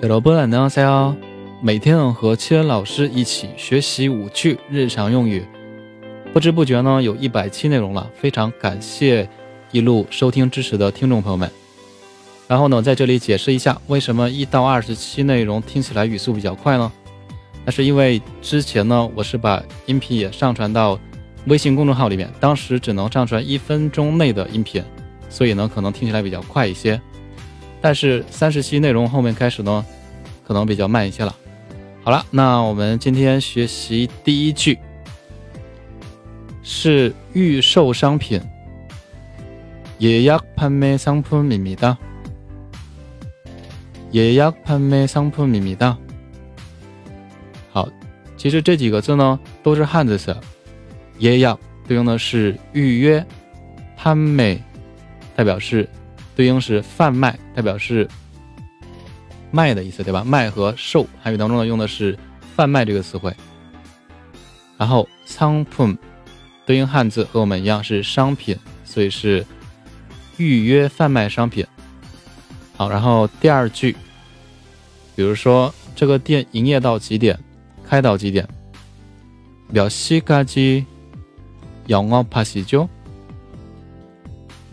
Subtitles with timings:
[0.00, 1.14] 小萝卜们，大家好！
[1.60, 5.44] 每天和七恩老师一起学习五句日常用语，
[6.32, 8.10] 不知不觉呢，有一百期内容了。
[8.14, 9.28] 非常感谢
[9.70, 11.50] 一路收听支持的听众朋友们。
[12.48, 16.90] 然后呢，在这里解释一下，为什么一到二十期内容听起来语速比较快呢？
[17.66, 20.98] 那是因为之前呢，我是把音频也上传到
[21.44, 24.82] 微信公众号里面，当时只能上传一分钟内的音频，
[25.28, 26.98] 所以呢，可能听起来比较快一些。
[27.81, 29.85] 但是三十期内容后面开始呢，
[30.47, 31.35] 可能比较慢一些了。
[32.03, 34.77] 好了，那我们今天学习第一句
[36.63, 38.41] 是预售商品，
[39.99, 41.97] 예약판매상품입니 다。
[44.13, 45.97] 예약판매상품입니 다。
[47.71, 47.89] 好，
[48.37, 50.35] 其实这几个字呢都是汉字词，
[51.19, 53.25] 예약对应的是预约，
[53.95, 54.59] 판매
[55.35, 55.87] 代表是。
[56.35, 58.07] 对应是贩卖，代表是
[59.51, 60.23] 卖的意思，对吧？
[60.23, 62.17] 卖和售汉语当中呢用的是
[62.55, 63.33] 贩卖这个词汇。
[64.77, 65.97] 然后상품
[66.65, 69.45] 对应汉字和我们一样是商品，所以是
[70.37, 71.65] 预约贩卖商品。
[72.75, 73.95] 好，然后第二句，
[75.15, 77.39] 比如说这个店营业到几点，
[77.87, 78.45] 开到几点？
[79.73, 82.87] 몇시까지영업하시 죠？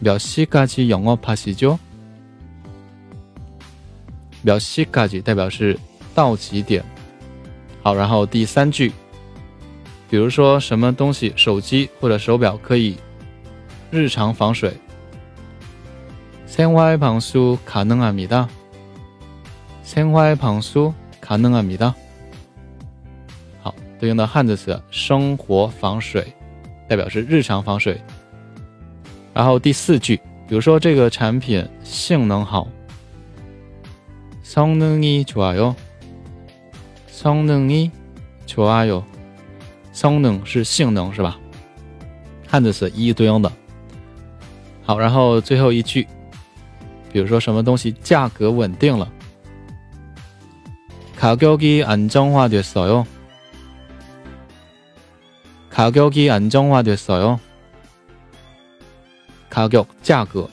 [0.01, 1.79] 몇시까지영업하시 죠？
[4.45, 5.79] 몇시까지代表是
[6.15, 6.83] 到几点？
[7.83, 8.93] 好，然后第三句，
[10.11, 12.97] 比如说什么东西，手机或者手表可以
[13.91, 14.73] 日常防水。
[16.47, 18.48] 생활방수가능합니 다。
[19.85, 21.95] 생활방수가능합니 다。
[23.62, 26.35] 好，对应的汉字词生活防水，
[26.89, 28.01] 代表是日常防水。
[29.37, 32.69] 然后第四句，比如说这个产品性能好，
[34.45, 35.75] 성능이좋아 요，
[37.11, 39.03] 성능이좋아 요，
[39.95, 41.39] 성능是性能是吧？
[42.47, 43.51] 汉字词一一对应的。
[44.85, 46.07] 好，然后最后一句，
[47.13, 49.08] 比如说什么东西价格稳定了，
[51.19, 53.07] 가격이안정화됐어 요，
[55.70, 57.39] 가격이안정화됐어 요。
[59.57, 60.48] 卡격价格，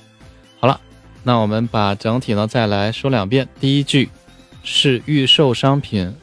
[0.60, 0.80] 好了，
[1.24, 3.48] 那我们把整体呢再来说两遍。
[3.60, 4.10] 第一句
[4.64, 6.14] 是预售商品，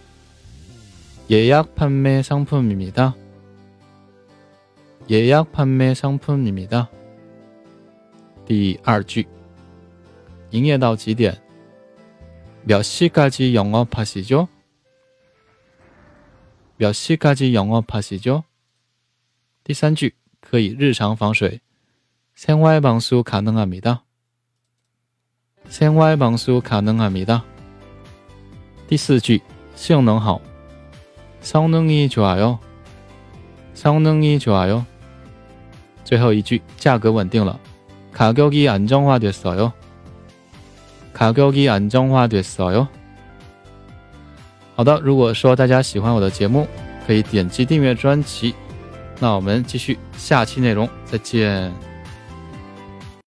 [1.28, 3.14] 예약판매상품입니 다。
[5.08, 6.88] 예약판매상품입니 다。
[8.44, 9.26] 第二句，
[10.50, 11.40] 营业到几点？
[12.66, 14.48] 몇시까지영업하시 죠？
[16.78, 18.44] 몇시까지영업하시 죠？
[19.64, 21.60] 第三句可以日常防水。
[22.34, 24.04] 생활방수가능합니 다。
[25.68, 27.44] 생활방수가능합니 다。
[28.88, 29.40] 第四句，
[29.74, 30.40] 性能好。
[31.40, 32.58] 성능이좋아 요。
[33.74, 34.84] 성능이좋아 요。
[36.04, 37.58] 最后一句，价格稳定了。
[38.12, 39.72] 가격이안정화됐어 요。
[41.12, 42.88] 가격이안정화됐어 요。
[44.76, 46.66] 好的，如果说大家喜欢我的节目，
[47.06, 48.54] 可以点击订阅专辑。
[49.18, 51.89] 那我们继续下期内容，再见。